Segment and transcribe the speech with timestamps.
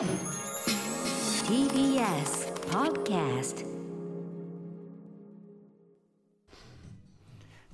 [0.00, 0.08] TBS
[2.70, 3.66] Podcast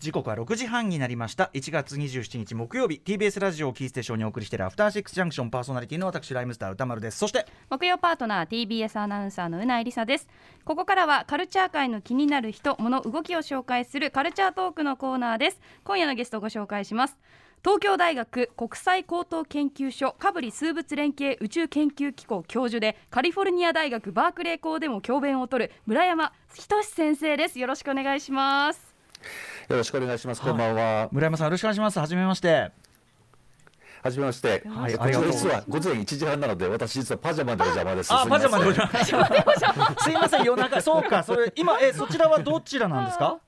[0.00, 1.50] 時刻は6時半になりました。
[1.54, 3.00] 1月27日木曜日。
[3.04, 7.18] TBS ラジオをキーステーションにお送りしているアフターシックスジャンクションパーソナリティの私ライムスター歌丸です。
[7.18, 10.26] そして木曜パートナー TBS アナウンサーのうないりさです。
[10.64, 15.60] ここからはカルチャー界の気になる人物動きを紹介するカルチャートークのコーナーです。
[15.84, 17.16] 今夜のゲストをご紹介します
[17.64, 27.58] 東京大学国際高等研究所カブリ数物連携宇宙研究機構教授でカリフォルニア大学バークレー校でも教鞭を取る村山仁先生です。
[27.58, 28.94] よろしくお願いします。
[29.68, 30.40] よろしくお願いします。
[30.40, 31.08] こんばんは。
[31.10, 31.98] 村山さんよろしくお願いします。
[31.98, 32.70] はじめまして。
[34.04, 34.62] はじめまして。
[34.68, 35.42] はいこありがとうございます。
[35.42, 38.12] ちら実は午前1時半なので、私実はパジャマでお邪魔です。
[38.14, 40.80] あパジャマでお邪魔すいません 夜中。
[40.80, 43.38] そうかそれ今えそちらはどちらなんですか？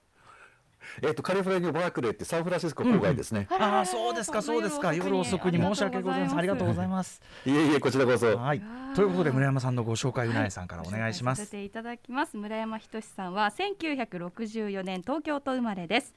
[1.03, 3.47] えっとカリフォルニアバークレーってサンフランシスコ郊外ですね。
[3.51, 4.95] ああそうですかそうですか。
[4.95, 6.39] 夜遅くに申し訳ございません。
[6.39, 7.21] ありがとうございます。
[7.47, 8.37] いえいえこちらこそ。
[8.37, 8.63] はい。
[8.95, 11.41] ということで村山さんのご紹介うなえさんからお願いします。
[11.41, 12.37] させていただきます。
[12.37, 16.15] 村山仁さんは1964年東京都生まれです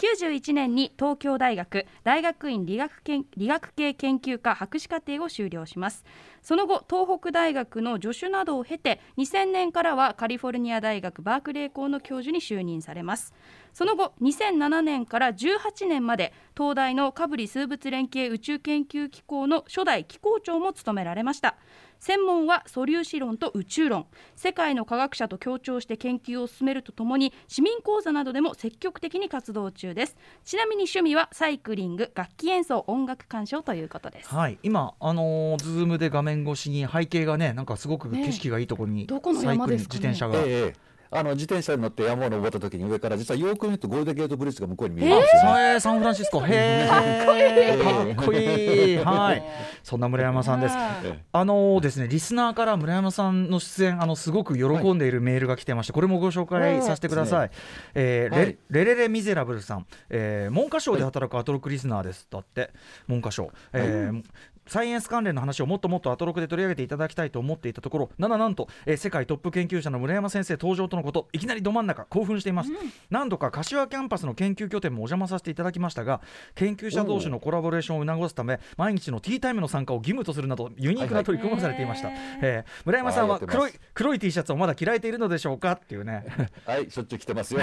[0.00, 6.06] 91年に東京大学大学院理学研理学系研究科博士課程を修了します。
[6.40, 13.34] その後東北大学の助手などを経て2000年からはカリフォルニア大学バークレー校の教授に就任されます。
[13.74, 21.56] その後2007年から18年まで東大のカブリ数物連携宇宙研究機構の初代機構長も務められました。
[22.00, 24.06] 専門は素粒子論と宇宙論。
[24.34, 30.16] 世界の科学者と協調して研究を進めるとともに市民講座などでも積極的に活動中です。
[30.44, 34.34] ちなみに趣味はサイクリング楽器演奏音楽鑑賞ということです。
[34.34, 40.00] はい、今、あのーズームで画面越しに背景がね、なんかすごく景色がいいところに、どこの山ですかね？
[40.00, 48.14] サイクリング自転車が、ええええあの自転車に乗って山を登った時に上から実はよく見るとゴールデンゲートブリッジが向こうに見えますよえサンフランシスコ、へー。
[48.14, 49.42] かっこいい、はい、
[49.82, 50.74] そんな村山さんです。
[51.04, 57.50] えあのーですね、リスナーから村山さんの出演、あのすごく喜んでいるメールが来てまして、これもご紹介させてください。
[57.94, 58.58] えーレはい。
[58.70, 62.28] レレレミゼラブルさん、えー文科省で働くアトロクリスナーです。
[62.30, 62.70] だって、
[63.08, 63.50] 文科省。
[63.72, 64.22] えー
[64.70, 72.70] サイエンス関連の話をもっともっとアトロクで取り上げていただきたいと思っていたところなななんと、えー世界トップ研究者の村山先生登場とのこといきなりど真ん中興奮しています、
[73.08, 76.20] 何度か柏キャンパスの研究拠点もお邪魔させていただきましたが
[76.54, 86.24] 研究者同士のコラボレーションを促すため毎日のティータイムの参加を義務とするなどユニークな取り組みをされていました、はいはいえー村山さんは黒い黒い T シャツをまだ着られているのでしょうかっていうね。
[86.64, 87.60] はい、しょっちゅう来てますよ。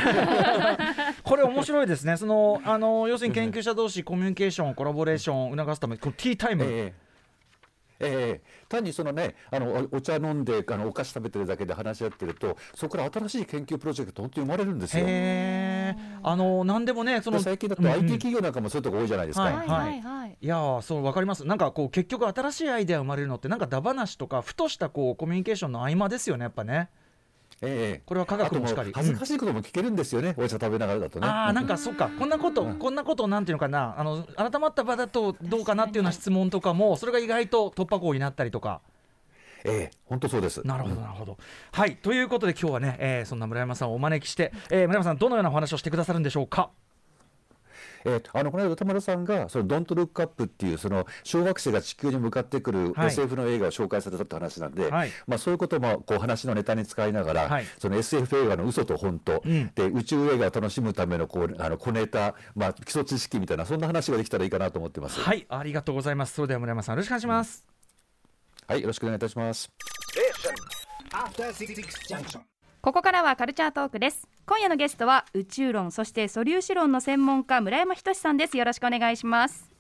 [1.23, 2.17] これ面白いですね。
[2.17, 6.93] そのあの要するに研究者同士コミュニケーションコラボレーションを促すためこのティータイム、え
[7.99, 15.05] えええ単にそのねあのおお茶飲んであのお菓子食べてるだけで話し合ってるとそこから新しい研究プロジェクト本当に生まれるんですよ。
[16.23, 19.45] あの何でもねそので最近だと IT 企業なんかもそういうとこ多いじゃないですか。
[19.45, 20.01] はいはいはい。
[20.01, 20.37] はい。
[20.39, 21.45] いやーそうわかります。
[21.45, 26.89] なんかこう結局新しいアイデア生まれるのってなんかダ話とかふとしたこうコミュニケーションの合間ですよねやっぱね
[27.61, 28.01] ええ。
[28.05, 28.91] これは科学もしかり。
[28.93, 31.27] 恥ずかしいことも聞けるんですよね、お茶食べながらだとね。
[31.27, 32.09] ああなんかそっか。
[32.09, 33.95] こんなこと、こんなことなんていうのかな。
[33.97, 38.81] あの改まった場だとどうかなっていうような質問とかもそれが意外と突破口になったりとか。
[39.63, 39.91] ええ。
[40.05, 40.65] 本当そうです。
[40.65, 41.37] なるほどなるほど。
[41.71, 41.95] はい。
[41.97, 46.69] ということで今日はね、えーそんな村山さんをお招きして、えー村山さんどのようなお話をしてくださるんでしょうか
[48.05, 53.07] えーとあのこの間歌丸さんがそのドントルックアップっていうその小惑星が地球に向かってくるはい。
[53.07, 55.11] SF の映画を紹介されたって話なんで、はい。
[55.27, 57.65] まあそういうこともこう話のネタに使いながら、はい。
[57.79, 59.71] その SF 映画の嘘と本当、うん。
[59.73, 65.19] で宇宙映画を楽しむためのこうあの小ネタまあ基礎知識みたいなそんな話ができたらいいかなと思ってます。
[65.19, 65.45] はい。
[65.49, 66.33] ありがとうございます。
[66.33, 67.65] それでは村山さんよろしくお願いします、
[68.67, 69.71] はい、よろしくお願いいたします。
[71.13, 71.75] After Six
[72.09, 72.56] Junction.
[72.81, 74.27] ここからはカルチャートークです。
[74.45, 78.55] 今夜のゲストは宇宙論そして素粒子論の専門家村山仁さんです。
[78.55, 79.76] よろしくお願いします。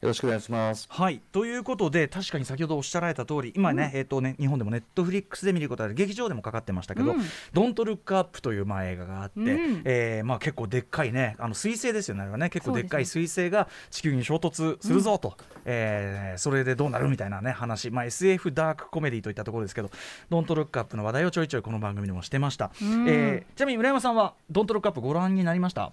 [0.00, 0.86] よろしくお願いします。
[0.90, 1.20] はい。
[1.32, 7.20] ということで確かに先ほどおっしゃられた通り今ね、えっ、とね日本でもネットフリックスで見ることがで劇場でもかかってましたけどうん
[7.52, 9.82] 「ドントルックアップというまあ映画があって、うん。
[9.84, 12.48] えーまあ、結構でっかいねあの彗星ですよねあれはね。
[12.50, 19.90] 結構でっかいそ彗星が地球に衝突するぞと、えーそれでどうなるみたいなね話、まあ、SF ダークコメディといったところですけど
[20.30, 23.08] 「ドントルックアップの話題をちょいちょいこの番組でもしてました、うん。
[23.08, 25.92] えーちなみに村山さんは「ドントルックアップご覧になりました？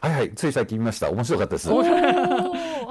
[0.00, 1.10] はいはい、つい最近見ました。
[1.10, 1.68] 面白かったです。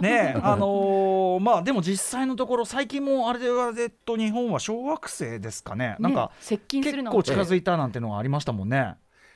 [0.02, 5.96] ねえ あのーまあでも実際のところ最近もあれではえっと日本は小惑星ですかね。
[6.00, 8.96] なんかね接近するの結構近づいたなんてのがありましたもんね。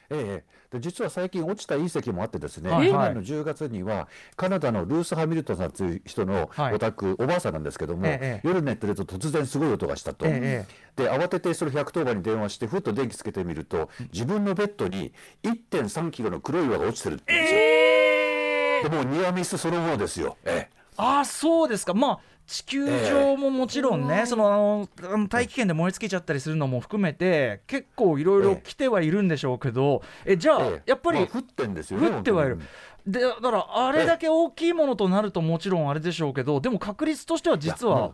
[0.09, 0.61] ええ。
[0.71, 3.13] で実は最近落ちた隕石もあってですね、はいはい。
[3.13, 6.73] 去年の10月にはカナダのルース・ハミルトンさんという人のはい。
[6.73, 10.65] お宅、おばあさんなんですけども、ええ夜寝てると突然すごい音がしたと、え
[10.95, 15.13] で慌ててそれ110番に電話してふっと電気つけてみると自分のベッドに
[15.43, 17.59] 1.3キロの黒い岩が落ちてるって言うんですよ、
[18.83, 20.75] でもうニアミスそのものですよ、ええ。
[20.98, 21.94] ああそうですか。
[21.94, 24.25] まあ地球上ももちろんね、ええ。
[24.25, 30.81] そのあの大気圏で燃え尽きちゃったりするのも含めて結構いろいろ来てはいるんでしょうけど、えじゃあ、ええ。
[30.88, 32.56] やっぱり、まあ降ってんですよね降ってはいる。
[32.56, 32.68] 本
[33.07, 38.12] でだからあれだけ大きいものとなるともちろんあれでしょうけどでも確率としては実は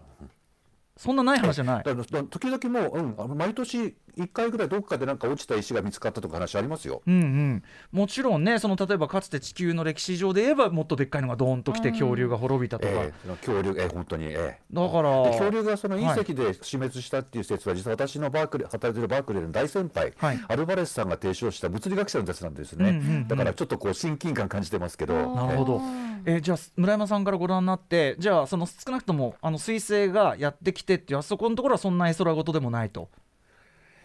[0.97, 1.83] そんなない話じゃない。
[1.83, 7.01] だから時々もう、うん、あの毎年1回ぐらいどっかでなんか落ちた石が見つかったとか話ありますよ。
[7.05, 14.59] うんうん、もちろんねその例えばかつて地球の歴史上で言えばもっとでっかいのがドーンと来て恐竜が滅びたとか、ええその恐竜、ええ本当に、ええ。
[14.71, 20.39] だからで恐竜がその隕石で死滅したっていう説は、実は私のバークレー働いてるバークレーの大先輩、はい。
[20.47, 25.73] アルバレスさんが提唱した物理学者の説なんですね、うんうんうんだからちょっとこう親近感感じてますけど、なるほど。
[25.75, 33.09] えーじゃあ村山さんからご覧になってじゃあその少なくともあの彗星がやってきてっていうあそこのところはそんな絵空事でもないと。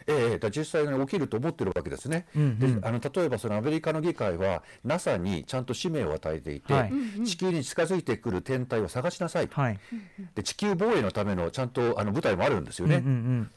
[0.07, 2.27] ええだ実際に起きると思ってるわけですね。
[2.35, 6.93] うんうんであの例えばそのアメリカの議会は NASA にちゃんと使命を与えていて、はい
[7.25, 9.79] 地球に近づいてくる天体を探しなさいと、はい。
[10.35, 12.97] で地球防衛のためのちゃんとあの部隊もあるんですよね。
[12.97, 13.51] うんうんうん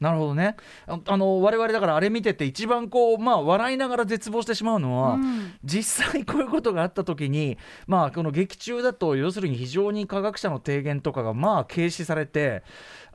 [0.00, 0.56] なるほどね。
[0.86, 5.54] ああの我々だからあれ見てて一番こうまあ笑いながら絶望してしまうのは、うん。
[5.64, 12.62] 実際こういうことがあった時にまあこの劇中だと要するに非常に科学者の提言とかがまあ軽視されて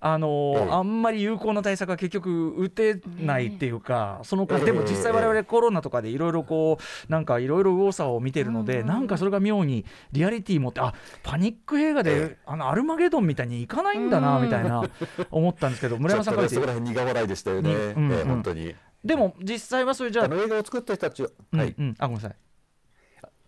[0.05, 8.87] あの、ええあんまり有効な対策が結局打てないっていうか、そのええでも実際我々コロナとかでいろいろこうなんかいろいろ右往左往を見てるので、うん。
[8.87, 14.43] なんかそれが妙にリアリティ持ってあパニック映画で、えあのアルマゲドンみたいにいかないんだな、うん。
[14.43, 14.83] みたいな
[15.31, 18.11] 思ったんですけど 村山さんからそこら辺苦笑いでしたよね、にうん。
[18.11, 18.27] ええうん。
[18.27, 18.75] 本当に。
[19.05, 21.75] でも実際はそれじゃああの映画を作った人たちは、はい。
[21.77, 21.95] うんうん。
[21.97, 22.35] あごめんなさい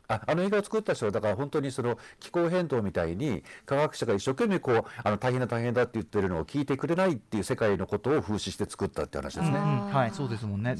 [0.07, 9.57] ああの映画を作った人はだから本当にその気候変動みたいに科学者が一生懸命こうあの大変だ大変だって言ってるのを聞いてくれないっていう世界のことを風刺して作ったって話ですね。
[9.57, 10.75] はいそうですもんね。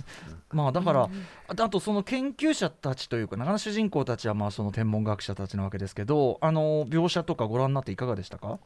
[0.52, 1.10] まあだから、
[1.48, 8.60] あとあとその研究者たちというかなかなか主人公たちはまあその天文学者たちなわけですけどあの描写とかご覧になっていかがでしたか？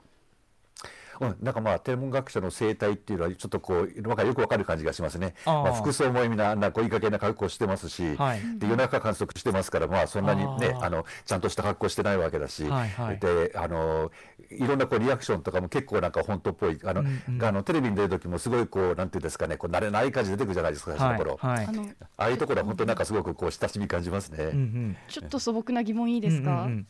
[1.19, 5.35] うん、なんかまあ天文学者の生態っていうのはちょっとこうなんかよくわかる感じがしますね。
[5.45, 8.41] あーまあ、服装もみんなあんなこういい加減な格好してますし、はい。
[8.57, 13.19] で夜中観測してますからまあそんなにねあのちゃんとした格好してないわけだし、はいはい。
[13.19, 14.11] であの
[14.49, 17.43] いろんなこうリアクションとかも結構なんか本当っぽいあの、うんうん。
[17.43, 21.37] あのテレビに出る時もすごいこうなんていうんですかねこう慣れない感じで出てくるじゃないですか最初の頃。
[21.37, 21.65] はい。
[21.65, 21.85] あの
[22.17, 24.45] ああいうところは本当になんかすごくこう親しみ感じますね。
[24.45, 24.97] うんうん。
[25.07, 26.87] ちょっと素朴な疑問いいですか、うんうんうん。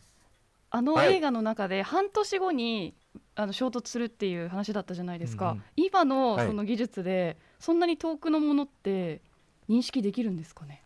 [0.70, 1.14] あのはい。
[1.16, 2.94] 映画の中で半年後に
[3.34, 5.62] あの衝突するっていう話だったじゃないですか、うんうん。
[5.76, 6.46] 今のはい。
[6.46, 9.22] その技術でそんなに遠くのものって
[9.68, 10.82] 認識できるんですかね？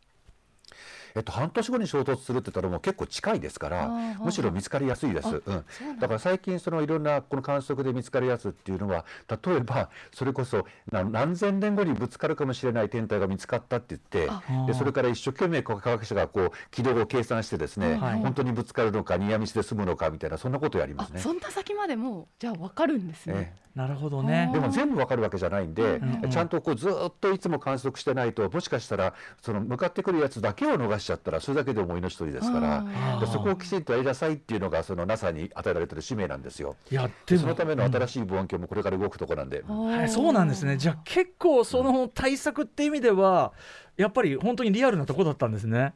[1.16, 5.28] えっと、半年後に衝突するって言ったらもう結構近いですかあらーむしろ見つかりやすいです。
[5.28, 5.64] うん
[6.00, 21.20] だから最近そのいろんなこの観測で見つかるやつっていうのは例えばそれこそな何千年後にぶつかるかもしれない天体が見つかったって言ってあでそれから一生懸命科学者がこう軌道を計算してですね、はい本当にぶつかるのかニアミスで済むのかみたいなそんなことをやりますね。
[21.20, 23.63] あそんな先までもうじゃあ分かるんですねえ。
[23.74, 24.50] なるほどね。
[24.52, 36.76] でも全部わかるわけじゃないんで、うんうんちゃんとこうずーっといつも観測してないともしかしたらその向かってくるやつだけを逃しちゃったらそれだけでも命取りですからそこをきちんとやりなさいっていうのがその NASA に与えられてる使命なんですよ。
[36.90, 37.40] いやでも。
[37.42, 39.62] そのための新しい望遠鏡もこれから動くとこなんで。
[39.66, 40.76] はいそうなんですね。
[40.76, 43.52] じゃあ結構その対策って意味では
[43.96, 45.94] やっぱり本当にリアルなとこだったんですね。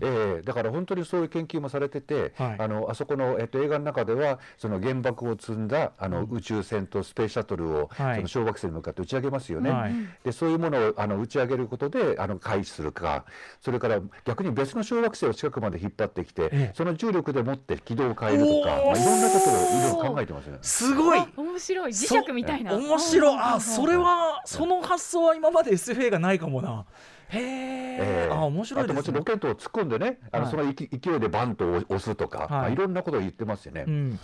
[0.00, 2.56] ええだから本当にそういう研究もされてて、はい。
[2.58, 8.16] あのあそこの、えっと、映画の中ではその原爆を積んだあの、宇宙船とスペースシャトルを、はい。
[8.16, 9.70] その小惑星に向かって打ち上げますよね。
[9.70, 9.94] はい。
[10.24, 13.24] でそういうものをあの打ち上げることであの回避するか
[13.60, 16.72] それから逆に別の小惑星を近くまで引っ張ってきて、ええ。
[16.74, 20.58] その重力でもって軌道を変えるとか、まあ、いろんなことをいろいろ考えてますね。
[20.62, 21.18] すごい。
[21.18, 21.92] あ面白い。
[21.92, 22.74] 磁石みたいな。
[22.74, 23.36] 面白い。
[23.36, 26.84] ああそれはその発想は今まで SF 映画ないかもな
[27.28, 28.32] へえええ。
[28.32, 30.50] あ面白いあともちろんロケットを突っ込んでね、あのはい。
[30.50, 32.50] その勢勢いでバンと押すとか、はい。
[32.50, 33.84] まあ、いろんなことを言ってますよね。
[33.86, 34.20] うん。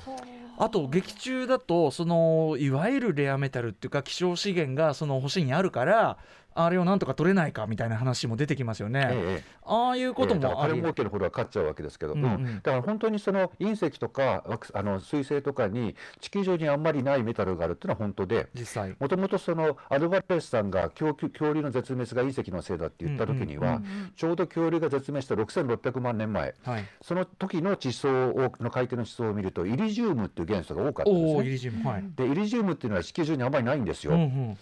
[0.59, 6.19] あと劇中だとそのいわゆるレアメタルっていうか希少資源がその星にあるから
[6.55, 9.09] あれをなんとか取れないかみたいな話も出てきますよね。
[9.11, 18.49] ええああいうこともあり、金儲けのほどは勝っちゃうわけですけど、うんうんだから本当にその隕石とか惑あの彗星とかに地球上にあんまりないメタルがあるっていうのは本当で。
[18.55, 18.97] 実際。
[18.99, 23.81] もともとそのアルバレスさんが恐竜恐竜の絶滅が隕石のせいだって言った時には、
[24.17, 26.85] ちょうど恐竜が絶滅した6600万年前はい。
[27.01, 31.51] その時の地層をの海底の地層を見るとイリジウムっていう元素が多かったんですおおイね。
[31.53, 32.05] リジウムはい。
[32.17, 34.59] でイリジウムっていうのは地球上にあんまりないんですよ、うんうん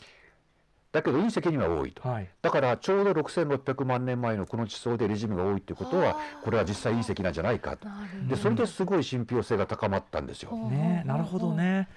[0.93, 2.09] だけど隕石には多いと。
[2.09, 2.29] はい。
[2.43, 10.51] だからちょうど6600万年前のこの地層でリジウムが多いっていうことはこれは実際隕石なんじゃないかとなるほでそれですごい信憑性が高まったんですよ。
[10.51, 11.89] どねなるほどね。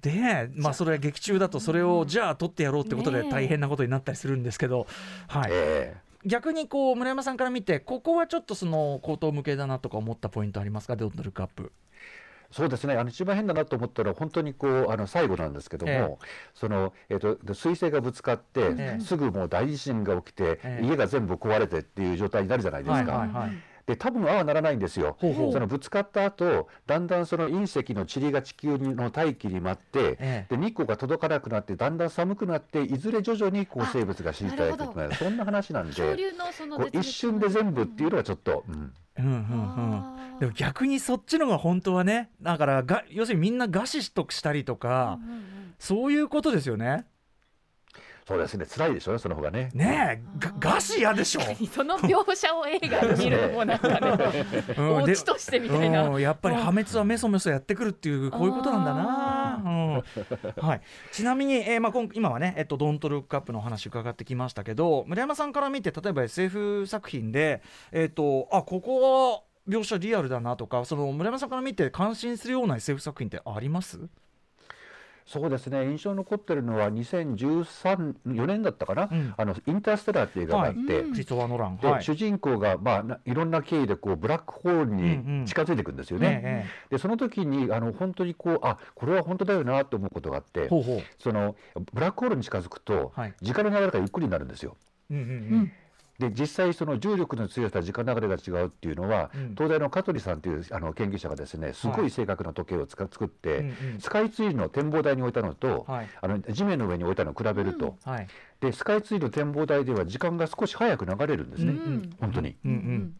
[0.00, 4.86] で、まあそれは劇中だとそれをじゃあ取ってやろうってことで大変なことになったりするんですけど、
[5.28, 5.50] はい。
[5.52, 10.96] え逆にこう村山さんから見てここはちょっとその口頭向けだなとか思ったポイントありますか？
[10.96, 11.72] ドントルックアップ。
[12.52, 12.94] そうですね。
[12.94, 16.26] あの一番変だなと思ったら本当にこうあの最後なんですけども、ええ。
[16.54, 19.00] その、えっと彗星がぶつかって、ええ。
[19.00, 20.86] すぐもう大地震が起きて、ええ。
[20.86, 23.12] 家が全部壊れてっていう状態になるじゃないですか。
[23.12, 23.52] はいはいはい。
[23.86, 25.16] で多分ああならないんですよ。
[25.18, 25.52] ほうほう。
[25.52, 39.36] そのぶつかった後だんだんその隕石の塵が地球の大気に舞って、えで日光が届かなくなってだんだん寒くなっていずれ徐々にこうあ生物が死に絶えていくそんな話なんでその一瞬で全部っていうのはちょっと、うんうんうんう
[40.36, 40.38] ん。
[40.40, 45.42] でも逆にそっちのが本当はねだからが要するにみんな餓死しとくしたりとか、うんうん
[45.78, 47.06] そういうことですよね。
[48.24, 48.64] そうですね。
[48.66, 49.70] 辛いでしょうねその方がね。
[49.74, 54.46] ねえが餓死嫌でしょ、うんその描写を映画で見るのもなんかね
[54.78, 54.96] うん。
[55.02, 56.04] オチとしてみたいな。
[56.04, 59.02] うんやっぱり破滅はメソメソやってくるっていうこういうことなんだな、
[59.56, 60.02] うん。
[60.64, 60.80] はい、
[61.12, 74.00] ちなみに、えーまあ、今今はね、えっと、ドントルックアップのお話伺ってきましたけど村山さんから見て例えば SF 作品で、えっと、あここは描写リアルだなとかその村山さんから見て感心するような SF 作品ってあります？
[75.26, 75.84] そうですね。
[75.84, 79.34] 印象に残ってるのは2013 4年だったかな、うん。
[79.36, 82.02] あのインターステラーっていう映画があって、はいはい。
[82.02, 85.40] 主人公が、まあ、ないろんな経緯でこうブラックホールうんうん。
[85.42, 86.40] に近づいていくんですよね。
[86.44, 91.54] えでその時にあの本当にこうあこれは本当だよなと思うことがあってえほうほう、その
[91.92, 93.34] ブラックホールに近づくと、はい。
[93.40, 94.76] 時間の流れがゆっくりになるんですよ。
[95.10, 95.72] うんうんううんん
[96.22, 99.54] で実際その重力の強さ時間流れが違うっていうのは、うん。
[99.56, 103.66] 東大の香取さんというあの研究者がですねすごい正確な時計をつか作って、うん。
[103.66, 106.08] うんスカイツリーの展望台に置いたのと、はい。
[106.20, 108.28] あの地面の上に置いたのを比べると、はい。
[108.60, 112.10] でスカイツリーの展望台では時間が少し早く流れるんですね、うんうん。
[112.20, 112.56] 本当に。
[112.64, 113.16] うんうん。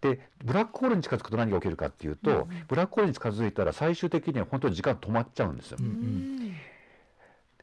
[0.00, 5.78] でブラックホールに近づくと何が起きるかっていうと、ブラックホールに近づいたら最終的には本当に時間止まっちゃうんですよ。
[5.80, 5.86] うん。
[5.86, 6.54] うん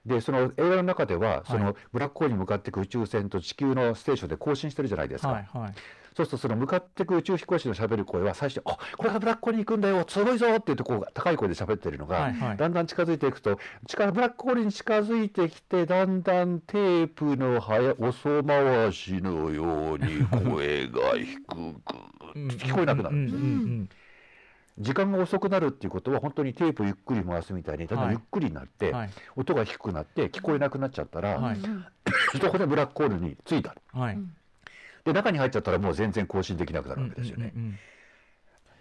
[0.07, 5.29] でその映画の中では、そはのブラックホールに向かっていく宇宙船と地球のステーションで交信してるじゃないですか。
[5.29, 5.73] はいはい。
[6.15, 12.57] そうするとその向かっていく宇宙飛行士のしゃべる声は最初「あこれがブラックホールに行くんだよすごいぞ!」って言ってこう高い声で喋ってるのが、はいはい。
[12.57, 21.53] だんだん近づいていくと近ブラックホールに近づいてきてだんだんテープの早遅回しのように声が低く
[22.57, 23.35] 聞こえなくなるんです
[24.79, 28.15] 時間が遅くなるっていうことは本当にテープをゆっくり回すみたいにだんだんはい。
[28.15, 29.09] ゆっくりになって、はい。
[29.35, 31.57] 音が低くなって聞こえなくなっちゃったら、はい。
[32.39, 34.19] そこでブラックホールに着いたはい。
[35.03, 37.53] で中に入っちゃったらもう全然更新できなくなるわけですよね。
[37.55, 37.79] うんうんうん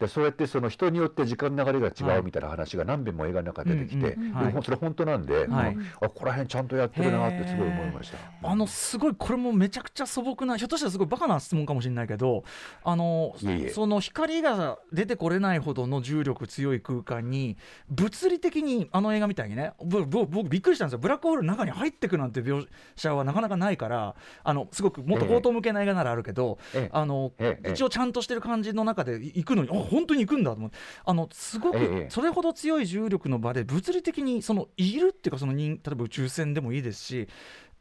[0.01, 2.17] でそうやってその人によって時間の流れがはい。
[2.17, 4.17] 違うみたいな話が何遍も映画の中で出てきて、
[4.63, 5.77] それ本当なんで、はい。
[6.01, 8.19] あここら辺ちゃんとやってるなってすごい思いました。
[8.49, 12.45] あのすごいこれもめちゃくちゃ素朴なひょっとしたらすごいバカな質問かもしれないけど
[12.85, 13.35] あの
[13.73, 17.57] その光が出てこれないほどの重力強い空間に
[17.89, 20.99] 物理的にあの映画みたいにねぼぼ僕びっくりしたんですよ。
[20.99, 26.91] ブラックホールの中に入ってくなんて描写はなかなかないからあのすごくもっと高等向けな映画ならあるけど、ええ。
[26.93, 27.73] あのええ。
[27.73, 37.29] 一応ちゃんとしてる感じの中で行くのにあ本当に行くんだと思ってあのすごくええそれほど強い重力の場で物理的にそのいるっていうかその人例えば宇宙船でもいいですし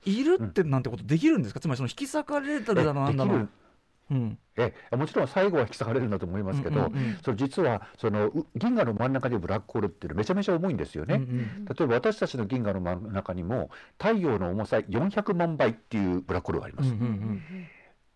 [0.05, 3.33] いるってなんてことできるんですか、つまりその引き裂かれてるだのなんだの。
[3.33, 3.49] できる。
[4.11, 4.37] うん。
[4.57, 7.17] えもちろん最後は引き裂かれるんだと思いますけど、うんうんうん。
[7.23, 11.15] それ実はそのう銀河の真ん中にブラックホールっていうのはめちゃめちゃ重いんですよね。
[11.15, 16.89] うんうん例えば私たちの銀河の真ん中にも太陽の重さ400万倍っていうブラックホールがあります。
[16.89, 17.41] うんうんうん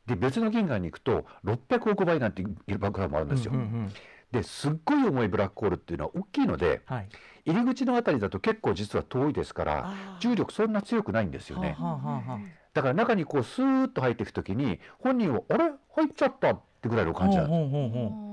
[0.09, 3.51] で別の銀河に行くと600億倍なんていうブラックホールもあるんですよ。
[3.53, 3.89] うんうんうん
[4.31, 7.09] ですっごい重いブラックホールっていうのは大きいのではい
[7.45, 11.75] 入り口のあたりだと結構実は遠いですから重力そんな強くないんですよね。
[11.79, 12.39] はあはあは
[12.75, 15.71] だから中にこうスーッと入っていくときに本人はあれ？
[15.95, 18.28] 入っちゃったってぐらいの感じなんです。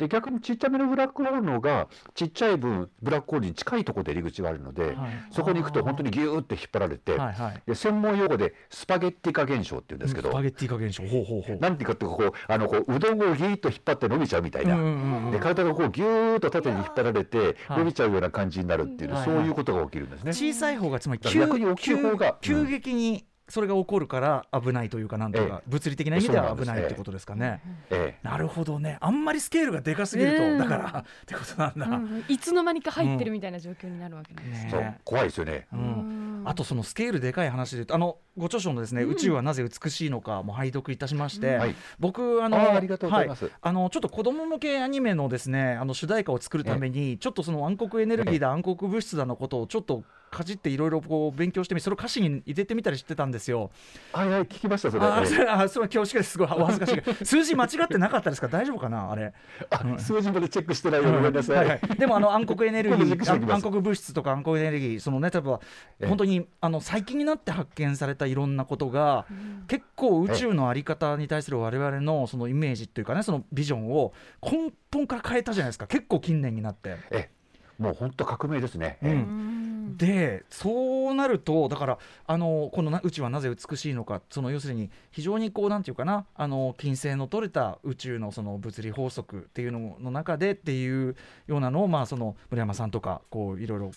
[0.00, 5.10] で逆にちっちゃめのブラックホールの方がちっちゃい分ブラックホールに近いところで入り口があるので、うはい。
[5.30, 7.62] そこに行くと本当にギューって引っ張られて、はいはい。
[7.66, 11.02] で専門用語でスパゲッティ化現象って言うんですけど、スパゲッティ化現象。
[11.02, 11.58] ほうほうほう。
[11.58, 15.30] なんていうかっていうとこうあのこううどんをギューッと引っ張って伸びちゃうみたいな。
[15.30, 17.78] で体がこうギューッと縦に引っ張られてはい。
[17.80, 20.32] 伸びちゃうような感じになるっていう、はいそういうことが起きるんですね。
[20.32, 27.60] 小さい方がつまりだから逆に大きい方が急激にそれが起こるから危ないというかなんとか、え物理的な意味では危ないってことですかね。
[27.90, 28.96] えなるほどね。
[29.00, 30.58] あんまりスケールがでかすぎると、うん。
[30.58, 31.86] だから ってことなんだ。
[31.86, 32.24] うんうん。
[32.28, 34.44] いつの間にか入ってるみたいな状況になるわけなん。
[34.44, 34.98] ですね。
[35.04, 35.66] 怖いですよね。
[35.72, 36.42] ううん。
[36.44, 41.74] ん、あとそのスケールでかい話であのご著書のですね、宇宙はなぜ美しいのかも拝読いたしまして、はい。
[41.98, 43.46] 僕あのあーありがとうございます。
[43.46, 53.70] はあのちょっと子供向けアニメのですねあの主題歌を作るためにちょっとその暗黒エネルギーだ暗黒物質だのことをちょっとかじっていろいろこう勉強してみそれを歌詞に入れてみたりしてたんですよ。
[54.12, 55.04] はいはい聞きましたそれ。
[55.04, 56.32] あーそええれあそれ恐縮です。
[56.32, 56.96] すごいお恥ずかしい。
[57.00, 58.48] が数字間違ってなかったですか？
[58.48, 59.32] 大丈夫かなあれ？
[59.70, 61.80] あ数字までチェックしてないよごめんなさはいはい。
[61.92, 65.60] いでもあの暗黒エネルギー暗黒物質とか暗黒エネルギーそのね例えば
[65.98, 66.06] ええ。
[66.06, 69.26] 本当にあの最近になって発見されたいろんなことが
[69.66, 75.86] 結構宇宙のあり方に対する我々のそのイメージっていうかねそのビジョンを根本から変えたじゃないですか。
[75.88, 76.96] 結構近年になって。
[77.10, 77.39] ええ
[77.80, 79.96] もう本当革命ですね、うん。
[79.96, 93.90] でそうなるとだからあのこのな宇宙はなぜ美しいのかその要するに非常にこうなんていうかなあの金星の取れた宇宙のその物理法則っていうのの中でっていうようなのをまあその村山さんとかこういろいろ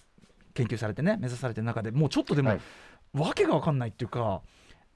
[0.53, 2.61] 研究されてね目指されてる中でもうちょっとでも、はい。
[3.13, 4.41] わけが分かんないっていうか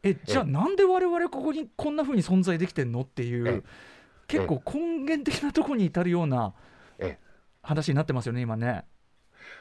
[0.03, 3.63] えじゃあえなんで我々ここにこんな風に存在できてんのっていうえ
[4.27, 6.53] 結構根源的なところに至るような
[6.99, 7.26] ええ
[7.67, 8.85] 話になってますよね今ね。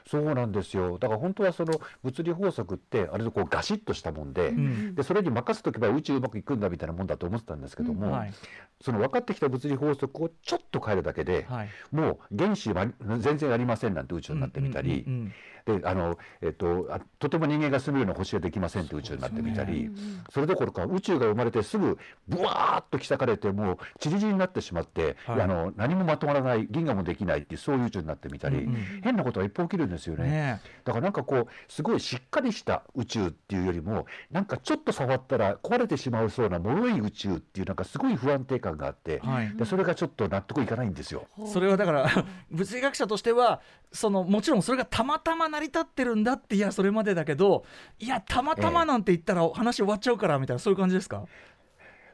[0.06, 0.98] そうなんですよ。
[0.98, 4.94] だから本当はその物理法則ってあれでこうガシッとしたもんで,、ん。
[4.94, 8.32] でそれに任せとけば宇宙うまくいくんだみたいなもんだと思ってたんですけども、はい。
[8.80, 11.68] その分かってきた物理法則をちょっと変えるだけで、はい。
[11.90, 12.86] もう原子は
[13.18, 15.32] 全然ありませんなんて宇宙になってみたり、うんうんうん
[15.66, 19.90] であのえっと、あとても人間が住めるような星はできませんって宇宙になってみたり
[20.30, 25.40] それどころか宇宙が生まれてすぐブワーッと引かれてもう散り散りになってしまって、はい。
[25.40, 30.24] あの何もまとまらない銀河もできないっていうそういう宇宙になってみたり、うんうん変なことがいっぱい起きるんですよね。
[30.24, 39.56] ねだからなんかこうすごいしっかりした宇宙っていうよりもなんかちょっと触ったら壊れてしまうそうな脆い宇宙っていうなんかすごい不安定感があって、はい。
[39.56, 41.26] でそれがちょっと納得いかないんですよ。
[41.46, 42.10] それはだから
[42.50, 43.60] 物理学者としては
[43.92, 47.64] そのもちろんそれがたまたま成り立ってるんだっていやそれまでだけど
[47.98, 51.24] いやたまたまなんて言ったら話終わっちゃうからみたいなそういう感じですか、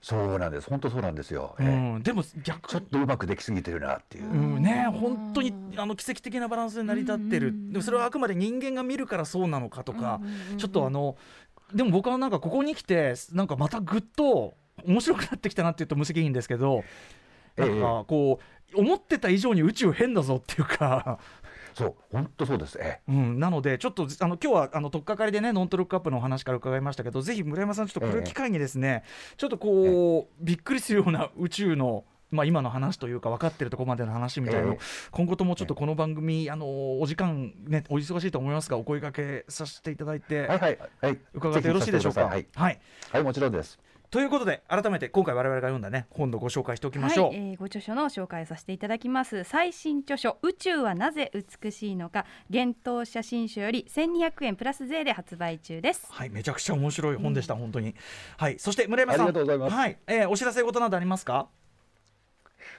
[0.03, 0.69] そうなんです。
[0.69, 1.55] 本当そうなんですよ。
[1.61, 1.67] ええ。
[1.67, 4.25] うん、でも逆ちょっとうまくできすぎてるなっていう。
[4.27, 4.63] うん。
[4.63, 10.21] ね本当にあの奇跡的なバランスで成り立ってる、でもそれはあくまで人間が見るからそうなのかとか、
[10.59, 11.17] ちょっとあの
[11.73, 16.83] でも僕はなんかここに来てなんかまたぐっと面白くなってきたなっていうと無責任ですけど
[17.57, 18.41] なんかこ
[18.75, 21.19] う思ってた以上に宇宙変だぞっていうか。
[21.75, 22.79] そう本当そうです。
[22.81, 29.05] ええうん、なので、ちょっとあの今日はあの取っかかりでね、ノントルックアップのお話から伺いましたけど、ぜひ村山さん、ちょっとこれを機会にですね、
[29.37, 32.05] ちょっとこう、びっくりするような宇宙の。
[32.35, 34.79] まあ、今の話というか分かってるところまでの話みたいなの
[35.11, 41.19] 今後ともちょっとこの番組、あのお時間、ね、お忙しいと思いますがお声掛けさせていただいて、はいはいはい。
[41.35, 42.25] 伺ってよろしいでしょうか？
[42.25, 43.79] はい、はい、もちろんです。
[44.13, 47.27] ということで改めて今回我々が読んだね本のご紹介しておきましょう。
[47.29, 57.95] はい、えーご著書の紹介をさせていただきます最新著書宇宙はなぜ美しいのか幻冬写真書より1200円プラス税で発売中ですはい、めちゃくちゃ面白い本でした、本当に。
[58.37, 61.49] はい、そして村山さん、ありがとうございますはい、えーお知らせ事などありますか？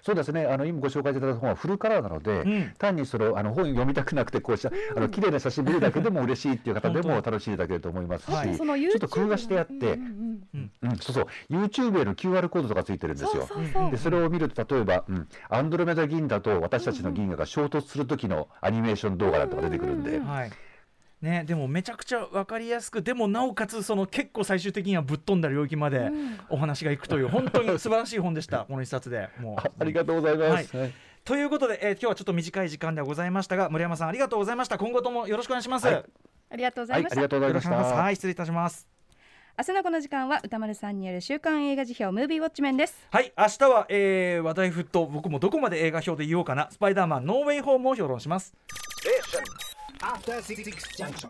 [0.04, 0.46] そうですね。
[0.46, 2.74] あの今ご紹介いただいた本はフルカラーなので、うん。
[2.78, 13.48] 単にそのあの本読みたくなくてこうしたあの綺麗な写真見るだけでも嬉しいっていう方でも本楽しんでいただけると思いますし、ちょっと工夫がしてあって、うんうんうん、そうそう、YouTube への QR コードとかついてるんですよ。
[13.48, 13.92] そうそうそう。
[13.92, 20.52] でそれを見ると例えば、うん、アンドロメダ銀河と私たちの銀河が衝突する時のアニメーション動画なんとか出てくるんで、はい。
[21.24, 26.12] ね、でもめちゃくちゃ分かりやすくでもなおかつその結構最終的にはぶっ飛んだ領域まで
[26.50, 29.30] お話がいくという本当に素晴らしい本でしたこの一冊で。
[29.40, 30.76] もうあありがとうございます。
[30.76, 30.94] はい。
[31.24, 34.78] ということで、えー今日はちょっと短い時間ではございましたが村山さんありがとうございました。
[34.78, 35.96] 今後ともよろしくお願いします、はい。
[35.96, 36.04] よ
[36.50, 37.96] ありがとうござはいい、ました、ありがとうございろました。
[37.96, 38.90] はい失礼いたします。
[39.58, 43.08] 明日のこの時間は歌丸さんによる週刊映画辞表ムービーウォッチメンです。
[43.10, 46.68] はい明日は、えー話題沸騰僕もどこまで映画表で言おうかな。
[46.70, 48.54] スパイダーマンノーウェイホームを評論します
[50.04, 51.30] After Six Junction.